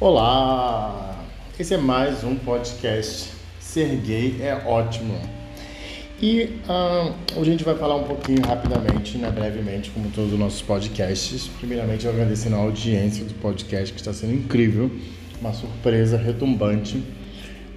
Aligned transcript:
Olá! 0.00 1.24
Esse 1.58 1.74
é 1.74 1.76
mais 1.76 2.24
um 2.24 2.34
podcast. 2.34 3.30
Ser 3.60 3.94
gay 3.98 4.38
é 4.40 4.52
ótimo. 4.66 5.14
E 6.20 6.58
hoje 7.36 7.50
a 7.50 7.52
gente 7.52 7.62
vai 7.62 7.76
falar 7.76 7.94
um 7.94 8.02
pouquinho 8.02 8.42
rapidamente, 8.44 9.16
né, 9.16 9.30
brevemente, 9.30 9.90
como 9.90 10.10
todos 10.10 10.32
os 10.32 10.38
nossos 10.38 10.60
podcasts. 10.62 11.46
Primeiramente, 11.46 12.08
agradecendo 12.08 12.56
a 12.56 12.58
audiência 12.58 13.24
do 13.24 13.34
podcast, 13.34 13.94
que 13.94 14.00
está 14.00 14.12
sendo 14.12 14.34
incrível. 14.34 14.90
Uma 15.40 15.52
surpresa 15.52 16.16
retumbante 16.16 17.00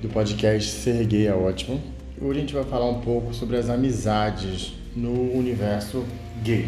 do 0.02 0.10
podcast 0.10 0.72
Ser 0.72 1.06
Gay 1.06 1.28
é 1.28 1.36
Ótimo. 1.36 1.80
Hoje 2.20 2.40
a 2.40 2.42
gente 2.42 2.54
vai 2.56 2.64
falar 2.64 2.90
um 2.90 3.00
pouco 3.02 3.32
sobre 3.32 3.58
as 3.58 3.70
amizades 3.70 4.74
no 4.96 5.38
universo 5.38 6.04
gay. 6.44 6.68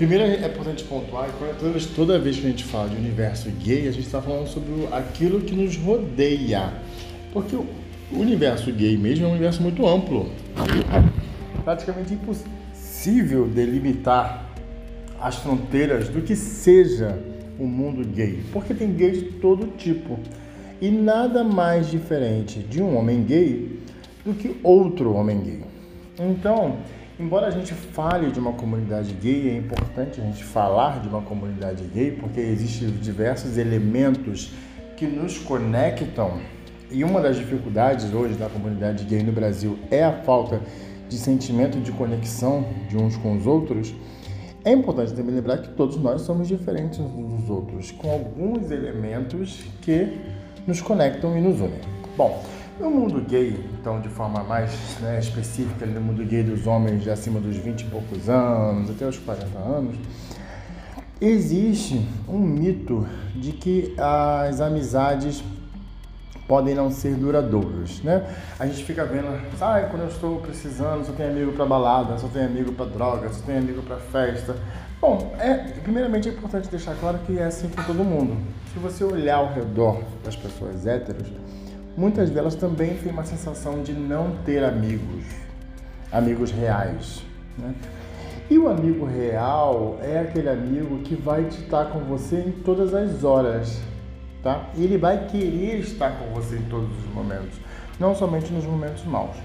Primeiro 0.00 0.24
é 0.24 0.46
importante 0.46 0.82
pontuar 0.84 1.28
que 1.28 1.86
toda 1.94 2.18
vez, 2.18 2.38
que 2.38 2.46
a 2.46 2.48
gente 2.48 2.64
fala 2.64 2.88
de 2.88 2.96
universo 2.96 3.50
gay, 3.62 3.86
a 3.86 3.92
gente 3.92 4.06
está 4.06 4.22
falando 4.22 4.48
sobre 4.48 4.88
aquilo 4.90 5.42
que 5.42 5.54
nos 5.54 5.76
rodeia. 5.76 6.72
Porque 7.34 7.54
o 7.54 7.66
universo 8.10 8.72
gay 8.72 8.96
mesmo 8.96 9.26
é 9.26 9.28
um 9.28 9.32
universo 9.32 9.60
muito 9.60 9.86
amplo. 9.86 10.30
Praticamente 11.64 12.14
impossível 12.14 13.46
delimitar 13.46 14.50
as 15.20 15.36
fronteiras 15.36 16.08
do 16.08 16.22
que 16.22 16.34
seja 16.34 17.18
o 17.58 17.66
mundo 17.66 18.02
gay. 18.02 18.42
Porque 18.54 18.72
tem 18.72 18.94
gays 18.94 19.18
de 19.18 19.32
todo 19.32 19.66
tipo. 19.76 20.18
E 20.80 20.90
nada 20.90 21.44
mais 21.44 21.90
diferente 21.90 22.60
de 22.60 22.82
um 22.82 22.96
homem 22.96 23.22
gay 23.22 23.78
do 24.24 24.32
que 24.32 24.56
outro 24.62 25.12
homem 25.12 25.42
gay. 25.42 25.60
Então, 26.18 26.78
embora 27.20 27.48
a 27.48 27.50
gente 27.50 27.74
fale 27.74 28.30
de 28.30 28.40
uma 28.40 28.54
comunidade 28.54 29.12
gay, 29.12 29.50
é 29.50 29.56
importante 29.56 30.20
a 30.20 30.24
gente 30.24 30.42
falar 30.42 31.00
de 31.00 31.08
uma 31.08 31.20
comunidade 31.20 31.84
gay 31.84 32.12
porque 32.12 32.40
existem 32.40 32.90
diversos 32.92 33.58
elementos 33.58 34.52
que 34.96 35.06
nos 35.06 35.38
conectam. 35.38 36.40
E 36.90 37.04
uma 37.04 37.20
das 37.20 37.36
dificuldades 37.36 38.12
hoje 38.12 38.34
da 38.34 38.48
comunidade 38.48 39.04
gay 39.04 39.22
no 39.22 39.32
Brasil 39.32 39.78
é 39.90 40.02
a 40.02 40.12
falta 40.22 40.60
de 41.08 41.18
sentimento 41.18 41.78
de 41.78 41.92
conexão 41.92 42.64
de 42.88 42.96
uns 42.96 43.16
com 43.16 43.36
os 43.36 43.46
outros. 43.46 43.94
É 44.64 44.72
importante 44.72 45.12
também 45.12 45.34
lembrar 45.34 45.58
que 45.58 45.68
todos 45.70 45.96
nós 45.98 46.22
somos 46.22 46.48
diferentes 46.48 46.98
uns 46.98 47.40
dos 47.40 47.50
outros, 47.50 47.90
com 47.92 48.10
alguns 48.10 48.70
elementos 48.70 49.60
que 49.82 50.18
nos 50.66 50.80
conectam 50.80 51.36
e 51.36 51.40
nos 51.40 51.60
unem. 51.60 51.80
Bom, 52.16 52.42
no 52.80 52.90
mundo 52.90 53.20
gay, 53.20 53.62
então 53.78 54.00
de 54.00 54.08
forma 54.08 54.42
mais 54.42 54.98
né, 55.00 55.18
específica, 55.18 55.84
no 55.84 56.00
mundo 56.00 56.24
gay 56.24 56.42
dos 56.42 56.66
homens 56.66 57.02
de 57.02 57.10
acima 57.10 57.38
dos 57.38 57.56
20 57.56 57.82
e 57.82 57.84
poucos 57.84 58.28
anos, 58.28 58.90
até 58.90 59.06
os 59.06 59.18
40 59.18 59.58
anos, 59.58 59.96
existe 61.20 62.06
um 62.26 62.38
mito 62.38 63.06
de 63.36 63.52
que 63.52 63.94
as 63.98 64.60
amizades 64.62 65.44
podem 66.48 66.74
não 66.74 66.90
ser 66.90 67.14
duradouras, 67.14 68.02
né? 68.02 68.26
A 68.58 68.66
gente 68.66 68.82
fica 68.82 69.04
vendo, 69.04 69.28
ah, 69.60 69.86
quando 69.88 70.02
eu 70.02 70.08
estou 70.08 70.40
precisando, 70.40 71.04
só 71.04 71.12
tenho 71.12 71.30
amigo 71.30 71.52
para 71.52 71.64
balada, 71.64 72.18
só 72.18 72.26
tenho 72.26 72.46
amigo 72.46 72.72
para 72.72 72.86
droga, 72.86 73.28
só 73.28 73.44
tenho 73.44 73.58
amigo 73.58 73.82
para 73.82 73.98
festa. 73.98 74.56
Bom, 75.00 75.32
é, 75.38 75.54
primeiramente 75.82 76.28
é 76.28 76.32
importante 76.32 76.68
deixar 76.68 76.96
claro 76.96 77.18
que 77.24 77.38
é 77.38 77.44
assim 77.44 77.68
com 77.68 77.82
todo 77.84 78.02
mundo. 78.02 78.36
Se 78.72 78.80
você 78.80 79.04
olhar 79.04 79.36
ao 79.36 79.52
redor 79.52 80.02
das 80.24 80.34
pessoas 80.34 80.86
héteros, 80.86 81.28
muitas 81.96 82.30
delas 82.30 82.54
também 82.54 82.96
têm 82.96 83.12
uma 83.12 83.24
sensação 83.24 83.82
de 83.82 83.92
não 83.92 84.36
ter 84.44 84.64
amigos, 84.64 85.24
amigos 86.12 86.50
reais. 86.50 87.22
Né? 87.58 87.74
E 88.50 88.58
o 88.58 88.68
amigo 88.68 89.06
real 89.06 89.98
é 90.02 90.18
aquele 90.18 90.48
amigo 90.48 90.98
que 90.98 91.14
vai 91.14 91.42
estar 91.42 91.86
com 91.86 92.00
você 92.00 92.40
em 92.40 92.50
todas 92.50 92.92
as 92.92 93.22
horas, 93.22 93.80
tá? 94.42 94.68
E 94.74 94.82
ele 94.82 94.98
vai 94.98 95.26
querer 95.26 95.78
estar 95.78 96.18
com 96.18 96.34
você 96.34 96.56
em 96.56 96.62
todos 96.62 96.90
os 96.98 97.14
momentos, 97.14 97.60
não 98.00 98.12
somente 98.12 98.52
nos 98.52 98.64
momentos 98.64 99.04
maus. 99.04 99.36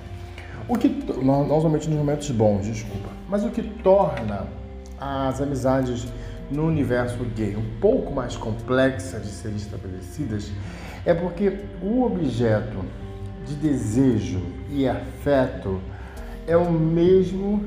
O 0.67 0.75
que 0.75 0.87
não, 1.21 1.47
não 1.47 1.61
somente 1.61 1.87
nos 1.87 1.99
momentos 1.99 2.31
bons, 2.31 2.65
desculpa, 2.65 3.09
mas 3.29 3.43
o 3.43 3.51
que 3.51 3.61
torna 3.61 4.47
as 4.99 5.39
amizades 5.39 6.07
no 6.49 6.65
universo 6.65 7.23
gay 7.35 7.55
um 7.55 7.79
pouco 7.79 8.11
mais 8.11 8.35
complexas 8.35 9.21
de 9.21 9.29
serem 9.29 9.57
estabelecidas 9.57 10.51
é 11.05 11.13
porque 11.13 11.59
o 11.81 12.03
objeto 12.03 12.83
de 13.45 13.55
desejo 13.55 14.41
e 14.69 14.87
afeto 14.87 15.79
é 16.47 16.57
o 16.57 16.71
mesmo 16.71 17.63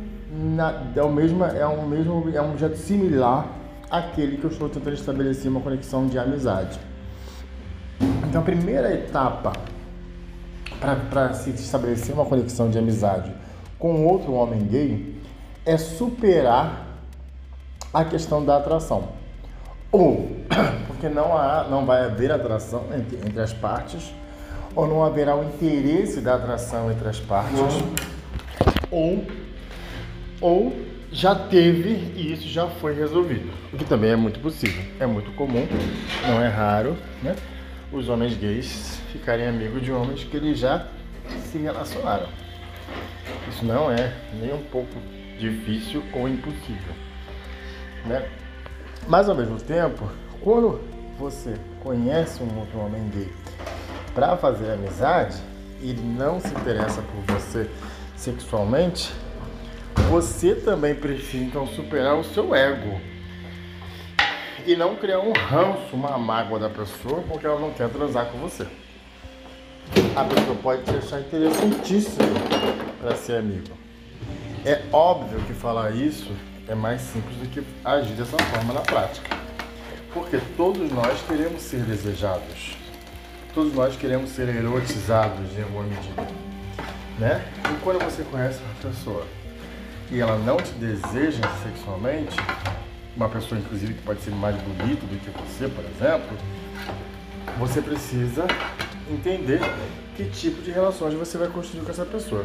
é 0.95 1.03
o 1.03 1.11
mesmo 1.11 1.45
é 1.45 1.87
mesmo 1.87 2.31
é 2.35 2.43
um 2.43 2.51
objeto 2.51 2.77
similar 2.77 3.47
àquele 3.91 4.37
que 4.37 4.45
eu 4.45 4.51
estou 4.51 4.69
tentando 4.69 4.95
estabelecer 4.95 5.51
uma 5.51 5.61
conexão 5.61 6.07
de 6.07 6.19
amizade. 6.19 6.79
Então 8.29 8.41
a 8.41 8.45
primeira 8.45 8.93
etapa 8.93 9.53
para 11.11 11.33
se 11.33 11.51
estabelecer 11.51 12.15
uma 12.15 12.25
conexão 12.25 12.71
de 12.71 12.79
amizade 12.79 13.33
com 13.79 14.07
outro 14.07 14.33
homem 14.33 14.65
gay 14.67 15.17
é 15.65 15.77
superar 15.77 16.87
a 17.93 18.05
questão 18.05 18.45
da 18.45 18.57
atração. 18.57 19.09
Ou 19.91 20.31
porque 20.99 21.09
não, 21.09 21.39
há, 21.39 21.65
não 21.71 21.87
vai 21.87 22.05
haver 22.05 22.33
atração 22.33 22.89
entre, 22.93 23.17
entre 23.19 23.41
as 23.41 23.53
partes, 23.53 24.13
ou 24.75 24.85
não 24.85 25.05
haverá 25.05 25.37
o 25.37 25.45
interesse 25.45 26.21
da 26.21 26.35
atração 26.35 26.91
entre 26.91 27.09
as 27.09 27.21
partes, 27.21 27.61
ou, 28.91 29.25
ou 30.41 30.77
já 31.13 31.37
teve 31.37 31.91
e 32.17 32.33
isso 32.33 32.49
já 32.49 32.67
foi 32.67 32.95
resolvido. 32.95 33.49
O 33.73 33.77
que 33.77 33.85
também 33.85 34.11
é 34.11 34.17
muito 34.17 34.41
possível. 34.41 34.83
É 34.99 35.07
muito 35.07 35.31
comum, 35.37 35.69
não 36.27 36.43
é 36.43 36.49
raro, 36.49 36.97
né? 37.23 37.37
Os 37.93 38.09
homens 38.09 38.37
gays 38.37 39.01
ficarem 39.13 39.47
amigos 39.47 39.83
de 39.83 39.93
homens 39.93 40.25
que 40.25 40.37
eles 40.37 40.59
já 40.59 40.89
se 41.45 41.59
relacionaram. 41.59 42.27
Isso 43.49 43.65
não 43.65 43.91
é 43.91 44.13
nem 44.41 44.53
um 44.53 44.63
pouco 44.65 44.95
difícil 45.39 46.03
ou 46.13 46.29
impossível, 46.29 46.93
né? 48.05 48.29
Mas 49.07 49.29
ao 49.29 49.35
mesmo 49.35 49.59
tempo, 49.61 50.11
quando 50.43 50.81
você 51.19 51.55
conhece 51.83 52.43
um 52.43 52.59
outro 52.59 52.79
homem 52.79 53.09
gay 53.11 53.33
para 54.15 54.37
fazer 54.37 54.73
amizade 54.73 55.37
ele 55.81 56.03
não 56.03 56.41
se 56.41 56.49
interessa 56.49 57.03
por 57.03 57.35
você 57.35 57.69
sexualmente, 58.17 59.13
você 60.11 60.55
também 60.55 60.95
precisa 60.95 61.45
então 61.45 61.67
superar 61.67 62.17
o 62.17 62.25
seu 62.25 62.55
ego 62.55 63.01
e 64.67 64.77
não 64.77 64.97
criar 64.97 65.21
um 65.21 65.33
ranço, 65.33 65.95
uma 65.95 66.19
mágoa 66.19 66.59
da 66.59 66.69
pessoa 66.69 67.23
porque 67.29 67.47
ela 67.47 67.61
não 67.61 67.73
quer 67.73 67.89
transar 67.89 68.27
com 68.27 68.39
você. 68.39 68.67
A 70.15 70.25
pessoa 70.25 70.57
pode 70.57 70.83
te 70.83 70.91
achar 70.91 71.21
interessantíssimo 71.21 72.29
para 73.01 73.15
ser 73.15 73.37
amigo. 73.37 73.71
É 74.65 74.83
óbvio 74.93 75.41
que 75.47 75.55
falar 75.55 75.93
isso 75.93 76.33
é 76.67 76.75
mais 76.75 77.01
simples 77.01 77.37
do 77.37 77.49
que 77.49 77.65
agir 77.85 78.15
dessa 78.15 78.37
forma 78.37 78.75
na 78.75 78.81
prática. 78.81 79.48
Porque 80.13 80.39
todos 80.57 80.91
nós 80.91 81.21
queremos 81.27 81.63
ser 81.63 81.83
desejados. 81.83 82.77
Todos 83.55 83.75
nós 83.75 83.97
queremos 83.97 84.31
ser 84.31 84.49
erotizados 84.49 85.57
em 85.57 85.63
alguma 85.63 85.85
medida. 85.85 86.27
Né? 87.19 87.45
E 87.71 87.81
quando 87.83 88.03
você 88.05 88.23
conhece 88.25 88.61
uma 88.63 88.91
pessoa 88.91 89.27
e 90.11 90.21
ela 90.21 90.39
não 90.39 90.57
te 90.57 90.71
deseja 90.73 91.43
sexualmente, 91.63 92.37
uma 93.17 93.29
pessoa 93.29 93.61
inclusive 93.61 93.95
que 93.95 94.03
pode 94.03 94.21
ser 94.21 94.31
mais 94.31 94.57
bonita 94.63 95.05
do 95.07 95.19
que 95.19 95.31
você, 95.31 95.69
por 95.69 95.85
exemplo, 95.85 96.37
você 97.59 97.83
precisa 97.83 98.47
entender 99.11 99.61
que 100.17 100.25
tipo 100.31 100.63
de 100.63 100.71
relações 100.71 101.15
você 101.15 101.37
vai 101.37 101.49
construir 101.49 101.83
com 101.83 101.91
essa 101.91 102.05
pessoa. 102.05 102.45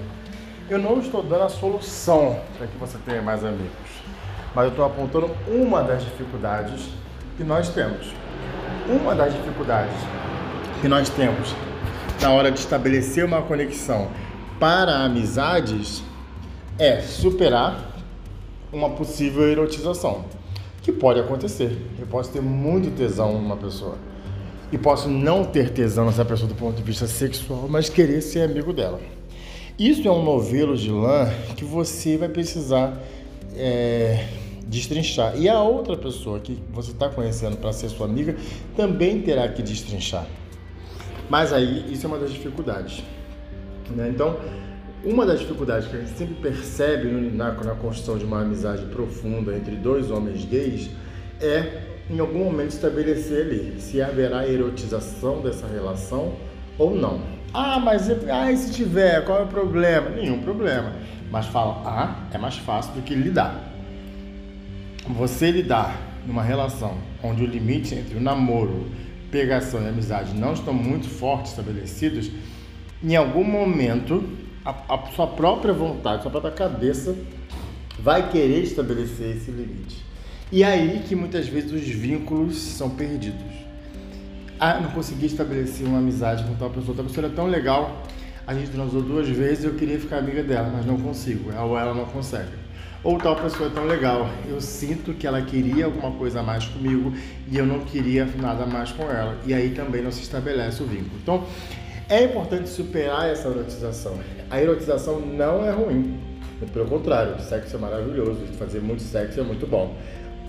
Eu 0.70 0.80
não 0.80 1.00
estou 1.00 1.22
dando 1.22 1.44
a 1.44 1.50
solução 1.50 2.42
para 2.58 2.68
que 2.68 2.78
você 2.78 2.98
tenha 3.06 3.22
mais 3.22 3.44
amigos, 3.44 3.72
mas 4.56 4.66
eu 4.66 4.72
estou 4.72 4.86
apontando 4.86 5.30
uma 5.48 5.84
das 5.84 6.04
dificuldades 6.04 6.90
que 7.38 7.44
nós 7.44 7.70
temos. 7.70 8.08
Uma 8.88 9.16
das 9.16 9.34
dificuldades 9.34 9.96
que 10.82 10.88
nós 10.88 11.10
temos 11.10 11.56
na 12.22 12.32
hora 12.32 12.52
de 12.52 12.60
estabelecer 12.60 13.26
uma 13.26 13.42
conexão 13.42 14.10
para 14.60 15.04
amizades 15.04 16.04
é 16.78 17.02
superar 17.02 17.94
uma 18.72 18.90
possível 18.90 19.48
erotização, 19.48 20.26
que 20.82 20.92
pode 20.92 21.20
acontecer. 21.20 21.78
Eu 22.00 22.08
posso 22.08 22.32
ter 22.32 22.42
muito 22.42 22.92
tesão 22.96 23.34
numa 23.34 23.56
pessoa 23.56 23.98
e 24.72 24.78
posso 24.78 25.08
não 25.08 25.44
ter 25.44 25.70
tesão 25.70 26.06
nessa 26.06 26.26
pessoa 26.26 26.50
do 26.50 26.56
ponto 26.56 26.76
de 26.76 26.84
vista 26.84 27.06
sexual, 27.08 27.68
mas 27.70 27.90
querer 27.90 28.22
ser 28.22 28.42
amigo 28.42 28.74
dela. 28.74 29.00
Isso 29.78 30.08
é 30.08 30.12
um 30.12 30.24
novelo 30.24 30.76
de 30.76 30.90
lã 30.92 31.30
que 31.56 31.64
você 31.64 32.18
vai 32.18 32.30
precisar 32.30 32.98
é, 33.56 34.26
destrinchar. 34.68 35.40
E 35.40 35.50
a 35.50 35.62
outra 35.62 35.98
pessoa 35.98 36.40
que 36.40 36.58
você 36.72 36.92
está 36.92 37.10
conhecendo 37.10 37.58
para 37.58 37.72
ser 37.74 37.90
sua 37.90 38.06
amiga 38.06 38.36
também 38.76 39.22
terá 39.22 39.48
que 39.48 39.62
destrinchar. 39.62 40.26
Mas 41.30 41.54
aí 41.54 41.92
isso 41.92 42.06
é 42.06 42.10
uma 42.10 42.20
das 42.20 42.32
dificuldades. 42.32 43.04
Né? 43.90 44.10
Então, 44.10 44.38
uma 45.04 45.26
das 45.26 45.40
dificuldades 45.40 45.88
que 45.88 45.96
a 45.96 46.00
gente 46.00 46.12
sempre 46.12 46.36
percebe 46.36 47.10
na, 47.10 47.52
na 47.52 47.76
construção 47.76 48.18
de 48.18 48.24
uma 48.24 48.42
amizade 48.42 48.86
profunda 48.86 49.56
entre 49.56 49.76
dois 49.76 50.10
homens 50.10 50.46
gays 50.46 50.90
é 51.42 51.84
em 52.10 52.20
algum 52.20 52.46
momento 52.46 52.72
estabelecer 52.72 53.46
ali 53.46 53.76
se 53.80 54.02
haverá 54.02 54.48
erotização 54.48 55.42
dessa 55.42 55.68
relação 55.68 56.34
ou 56.78 56.96
não. 56.96 57.22
Ah, 57.54 57.80
mas 57.80 58.10
ah, 58.10 58.52
e 58.52 58.58
se 58.58 58.72
tiver, 58.72 59.24
qual 59.26 59.40
é 59.40 59.44
o 59.44 59.48
problema? 59.48 60.10
Nenhum 60.10 60.42
problema. 60.42 60.94
Mas 61.30 61.46
fala, 61.48 61.82
ah, 61.86 62.28
é 62.32 62.38
mais 62.38 62.58
fácil 62.58 62.94
do 62.94 63.02
que 63.02 63.14
lidar. 63.14 63.73
Você 65.08 65.52
lidar 65.52 66.00
numa 66.26 66.42
relação 66.42 66.98
onde 67.22 67.44
o 67.44 67.46
limite 67.46 67.94
entre 67.94 68.16
o 68.16 68.22
namoro, 68.22 68.90
pegação 69.30 69.84
e 69.84 69.90
amizade 69.90 70.34
não 70.34 70.54
estão 70.54 70.74
muito 70.74 71.10
fortes 71.10 71.52
estabelecidos, 71.52 72.32
em 73.04 73.16
algum 73.16 73.44
momento 73.44 74.24
a, 74.64 74.96
a 74.96 75.12
sua 75.12 75.28
própria 75.28 75.74
vontade, 75.74 76.22
sua 76.22 76.32
própria 76.32 76.54
cabeça 76.54 77.16
vai 78.00 78.30
querer 78.30 78.64
estabelecer 78.64 79.36
esse 79.36 79.52
limite. 79.52 80.06
E 80.52 80.64
é 80.64 80.68
aí 80.68 81.04
que 81.06 81.16
muitas 81.16 81.48
vezes 81.48 81.72
os 81.72 81.88
vínculos 81.88 82.58
são 82.58 82.90
perdidos. 82.92 83.42
Ah, 84.58 84.80
não 84.80 84.92
consegui 84.92 85.26
estabelecer 85.26 85.86
uma 85.86 85.98
amizade 85.98 86.44
com 86.46 86.56
tal 86.56 86.70
pessoa, 86.70 86.96
tal 86.96 87.06
pessoa 87.06 87.26
era 87.26 87.36
tão 87.36 87.48
legal, 87.48 88.04
a 88.48 88.54
gente 88.54 88.72
transou 88.72 89.02
duas 89.02 89.28
vezes 89.28 89.66
e 89.66 89.68
eu 89.68 89.74
queria 89.74 90.00
ficar 90.00 90.20
amiga 90.20 90.44
dela, 90.44 90.72
mas 90.74 90.86
não 90.86 90.98
consigo, 90.98 91.52
ou 91.54 91.78
ela 91.78 91.94
não 91.94 92.06
consegue. 92.06 92.63
Ou 93.04 93.18
tal 93.18 93.36
pessoa 93.36 93.68
é 93.68 93.72
tão 93.74 93.86
legal, 93.86 94.30
eu 94.48 94.62
sinto 94.62 95.14
que 95.14 95.28
ela 95.28 95.42
queria 95.42 95.86
alguma 95.86 96.12
coisa 96.12 96.40
a 96.40 96.44
mais 96.44 96.66
comigo 96.66 97.12
e 97.52 97.58
eu 97.58 97.66
não 97.66 97.82
queria 97.82 98.26
nada 98.38 98.66
mais 98.66 98.94
com 98.94 99.04
ela. 99.04 99.38
E 99.46 99.54
aí 99.54 99.72
também 99.72 100.02
não 100.02 100.12
se 100.12 100.22
estabelece 100.22 100.82
o 100.82 100.86
vínculo. 100.86 101.20
Então, 101.22 101.44
é 102.08 102.24
importante 102.24 102.70
superar 102.70 103.30
essa 103.30 103.50
erotização. 103.50 104.18
A 104.50 104.62
erotização 104.62 105.20
não 105.20 105.66
é 105.66 105.72
ruim. 105.72 106.18
Pelo 106.72 106.86
contrário, 106.86 107.36
o 107.36 107.42
sexo 107.42 107.76
é 107.76 107.80
maravilhoso, 107.80 108.40
fazer 108.58 108.80
muito 108.80 109.02
sexo 109.02 109.42
é 109.42 109.44
muito 109.44 109.68
bom. 109.68 109.98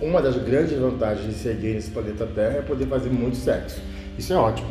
Uma 0.00 0.22
das 0.22 0.36
grandes 0.36 0.78
vantagens 0.78 1.26
de 1.26 1.34
ser 1.34 1.56
gay 1.56 1.74
nesse 1.74 1.90
planeta 1.90 2.24
Terra 2.24 2.58
é 2.58 2.62
poder 2.62 2.86
fazer 2.86 3.10
muito 3.10 3.36
sexo. 3.36 3.80
Isso 4.16 4.32
é 4.32 4.36
ótimo. 4.36 4.68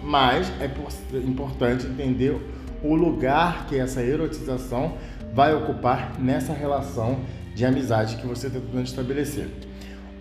Mas 0.00 0.52
é 0.60 0.70
importante 1.18 1.86
entender 1.86 2.36
o 2.80 2.94
lugar 2.94 3.66
que 3.66 3.76
essa 3.76 4.02
erotização 4.02 4.92
vai 5.34 5.52
ocupar 5.52 6.18
nessa 6.18 6.52
relação 6.52 7.18
de 7.54 7.66
amizade 7.66 8.16
que 8.16 8.26
você 8.26 8.46
está 8.46 8.60
tentando 8.60 8.84
estabelecer. 8.84 9.48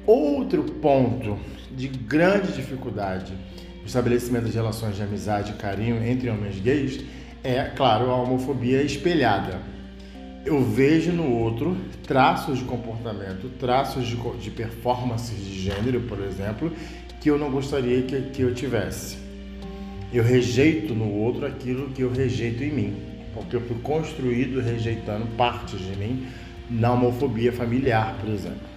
Outro 0.06 0.64
ponto 0.64 1.38
de 1.72 1.88
grande 1.88 2.52
dificuldade 2.52 3.34
no 3.80 3.86
estabelecimento 3.86 4.46
de 4.46 4.54
relações 4.54 4.96
de 4.96 5.04
amizade 5.04 5.52
e 5.52 5.56
carinho 5.56 6.04
entre 6.04 6.30
homens 6.30 6.60
gays 6.60 7.06
é, 7.44 7.64
claro, 7.76 8.10
a 8.10 8.16
homofobia 8.16 8.82
espelhada. 8.82 9.62
Eu 10.46 10.62
vejo 10.64 11.12
no 11.12 11.30
outro 11.32 11.78
traços 12.06 12.60
de 12.60 12.66
comportamento, 12.66 13.50
traços 13.60 14.06
de, 14.06 14.18
de 14.40 14.52
performance 14.52 15.34
de 15.34 15.60
gênero, 15.60 16.02
por 16.02 16.20
exemplo, 16.20 16.72
que 17.22 17.30
eu 17.30 17.38
não 17.38 17.52
gostaria 17.52 18.02
que, 18.02 18.20
que 18.22 18.42
eu 18.42 18.54
tivesse. 18.54 19.18
Eu 20.12 20.24
rejeito 20.24 20.94
no 20.94 21.12
outro 21.12 21.46
aquilo 21.46 21.90
que 21.90 22.02
eu 22.02 22.12
rejeito 22.12 22.64
em 22.64 22.72
mim, 22.72 23.13
porque 23.34 23.56
eu 23.56 23.62
fui 23.62 23.78
construído 23.82 24.62
rejeitando 24.62 25.26
partes 25.36 25.80
de 25.80 25.96
mim 25.96 26.28
na 26.70 26.92
homofobia 26.92 27.52
familiar, 27.52 28.16
por 28.20 28.30
exemplo. 28.30 28.74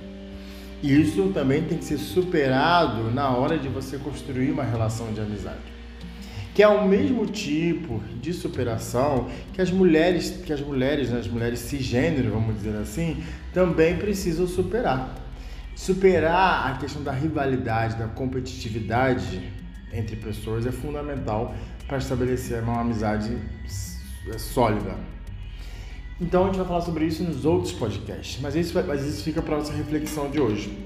Isso 0.82 1.30
também 1.32 1.62
tem 1.62 1.78
que 1.78 1.84
ser 1.84 1.98
superado 1.98 3.10
na 3.10 3.30
hora 3.30 3.58
de 3.58 3.68
você 3.68 3.96
construir 3.98 4.50
uma 4.50 4.64
relação 4.64 5.12
de 5.12 5.20
amizade. 5.20 5.76
Que 6.54 6.62
é 6.62 6.68
o 6.68 6.86
mesmo 6.86 7.26
tipo 7.26 8.02
de 8.20 8.32
superação 8.32 9.28
que 9.52 9.60
as 9.60 9.70
mulheres, 9.70 10.30
que 10.44 10.52
as 10.52 10.60
mulheres, 10.60 11.10
né, 11.10 11.18
as 11.18 11.28
mulheres 11.28 11.58
cisgênero, 11.60 12.30
vamos 12.30 12.56
dizer 12.56 12.76
assim, 12.76 13.22
também 13.52 13.96
precisam 13.96 14.46
superar. 14.46 15.14
Superar 15.74 16.70
a 16.70 16.78
questão 16.78 17.02
da 17.02 17.12
rivalidade, 17.12 17.96
da 17.96 18.06
competitividade 18.06 19.52
entre 19.92 20.16
pessoas 20.16 20.66
é 20.66 20.72
fundamental 20.72 21.54
para 21.86 21.98
estabelecer 21.98 22.62
uma 22.62 22.80
amizade 22.80 23.36
sólida. 24.38 24.94
Então 26.20 26.44
a 26.44 26.46
gente 26.46 26.56
vai 26.56 26.66
falar 26.66 26.80
sobre 26.80 27.04
isso 27.04 27.22
nos 27.22 27.44
outros 27.44 27.72
podcasts, 27.72 28.40
mas 28.40 28.54
isso, 28.54 28.74
mas 28.86 29.04
isso 29.04 29.22
fica 29.22 29.42
para 29.42 29.56
nossa 29.56 29.72
reflexão 29.72 30.30
de 30.30 30.40
hoje. 30.40 30.76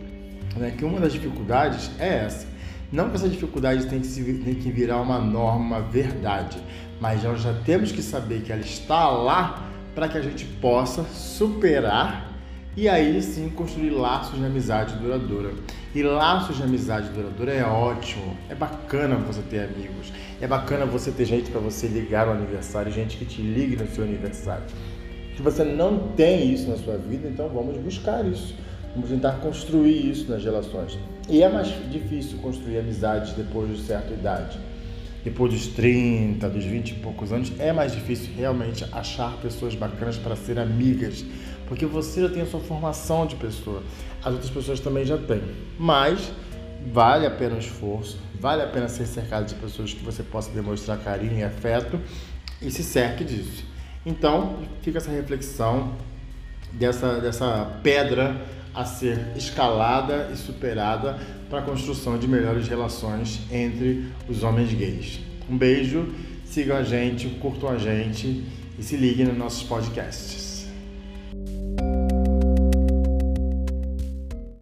Né? 0.56 0.74
Que 0.76 0.84
uma 0.84 0.98
das 0.98 1.12
dificuldades 1.12 1.90
é 1.98 2.24
essa. 2.24 2.46
Não 2.92 3.08
que 3.08 3.14
essa 3.14 3.28
dificuldade 3.28 3.86
tem 3.86 4.00
que, 4.00 4.06
se, 4.06 4.22
tem 4.22 4.54
que 4.54 4.70
virar 4.70 5.00
uma 5.00 5.20
norma, 5.20 5.78
uma 5.78 5.80
verdade, 5.80 6.58
mas 7.00 7.22
nós 7.22 7.40
já 7.40 7.54
temos 7.54 7.92
que 7.92 8.02
saber 8.02 8.42
que 8.42 8.52
ela 8.52 8.60
está 8.60 9.08
lá 9.08 9.70
para 9.94 10.08
que 10.08 10.18
a 10.18 10.22
gente 10.22 10.44
possa 10.44 11.04
superar 11.04 12.29
e 12.76 12.88
aí 12.88 13.20
sim 13.20 13.48
construir 13.48 13.90
laços 13.90 14.38
de 14.38 14.44
amizade 14.44 14.96
duradoura. 14.96 15.50
E 15.94 16.02
laços 16.02 16.56
de 16.56 16.62
amizade 16.62 17.08
duradoura 17.10 17.52
é 17.52 17.64
ótimo, 17.64 18.36
é 18.48 18.54
bacana 18.54 19.16
você 19.16 19.42
ter 19.42 19.64
amigos, 19.64 20.12
é 20.40 20.46
bacana 20.46 20.86
você 20.86 21.10
ter 21.10 21.24
gente 21.24 21.50
para 21.50 21.60
você 21.60 21.88
ligar 21.88 22.26
no 22.26 22.32
aniversário, 22.32 22.92
gente 22.92 23.16
que 23.16 23.24
te 23.24 23.42
ligue 23.42 23.76
no 23.76 23.88
seu 23.88 24.04
aniversário. 24.04 24.64
Se 25.36 25.42
você 25.42 25.64
não 25.64 26.10
tem 26.16 26.52
isso 26.52 26.68
na 26.68 26.76
sua 26.76 26.96
vida, 26.96 27.28
então 27.28 27.48
vamos 27.48 27.76
buscar 27.78 28.24
isso. 28.24 28.54
Vamos 28.94 29.10
tentar 29.10 29.32
construir 29.40 30.10
isso 30.10 30.30
nas 30.30 30.44
relações. 30.44 30.98
E 31.28 31.42
é 31.42 31.48
mais 31.48 31.68
difícil 31.90 32.38
construir 32.38 32.78
amizades 32.78 33.32
depois 33.32 33.74
de 33.74 33.82
certa 33.82 34.12
idade. 34.12 34.58
Depois 35.24 35.52
dos 35.52 35.66
30, 35.68 36.48
dos 36.48 36.64
20 36.64 36.90
e 36.90 36.94
poucos 36.94 37.32
anos, 37.32 37.52
é 37.58 37.72
mais 37.72 37.92
difícil 37.92 38.30
realmente 38.36 38.84
achar 38.90 39.36
pessoas 39.36 39.74
bacanas 39.74 40.16
para 40.16 40.34
ser 40.34 40.58
amigas 40.58 41.24
porque 41.70 41.86
você 41.86 42.22
já 42.22 42.28
tem 42.28 42.42
a 42.42 42.46
sua 42.46 42.58
formação 42.58 43.24
de 43.24 43.36
pessoa, 43.36 43.80
as 44.24 44.32
outras 44.32 44.50
pessoas 44.50 44.80
também 44.80 45.04
já 45.04 45.16
têm. 45.16 45.40
Mas 45.78 46.32
vale 46.92 47.24
a 47.24 47.30
pena 47.30 47.54
o 47.54 47.58
esforço, 47.60 48.18
vale 48.40 48.60
a 48.60 48.66
pena 48.66 48.88
ser 48.88 49.06
cercado 49.06 49.46
de 49.46 49.54
pessoas 49.54 49.94
que 49.94 50.04
você 50.04 50.24
possa 50.24 50.50
demonstrar 50.50 50.98
carinho 50.98 51.38
e 51.38 51.44
afeto 51.44 52.00
e 52.60 52.72
se 52.72 52.82
cerque 52.82 53.22
disso. 53.22 53.64
Então, 54.04 54.58
fica 54.82 54.98
essa 54.98 55.12
reflexão 55.12 55.94
dessa, 56.72 57.20
dessa 57.20 57.78
pedra 57.84 58.44
a 58.74 58.84
ser 58.84 59.28
escalada 59.36 60.28
e 60.32 60.36
superada 60.36 61.20
para 61.48 61.60
a 61.60 61.62
construção 61.62 62.18
de 62.18 62.26
melhores 62.26 62.66
relações 62.66 63.42
entre 63.48 64.08
os 64.28 64.42
homens 64.42 64.74
gays. 64.74 65.20
Um 65.48 65.56
beijo, 65.56 66.12
sigam 66.44 66.76
a 66.76 66.82
gente, 66.82 67.28
curtam 67.40 67.68
a 67.68 67.78
gente 67.78 68.44
e 68.76 68.82
se 68.82 68.96
liguem 68.96 69.26
nos 69.26 69.38
nossos 69.38 69.62
podcasts. 69.62 70.49